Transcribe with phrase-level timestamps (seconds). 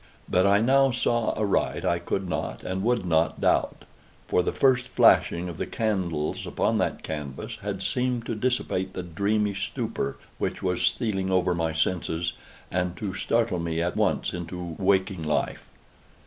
[0.27, 3.85] That I now saw aright I could not and would not doubt;
[4.27, 9.03] for the first flashing of the candles upon that canvas had seemed to dissipate the
[9.03, 12.33] dreamy stupor which was stealing over my senses,
[12.71, 15.67] and to startle me at once into waking life.